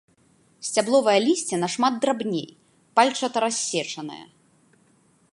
[0.67, 2.47] Сцябловае лісце нашмат драбней,
[2.99, 4.21] пальчатарассечанае.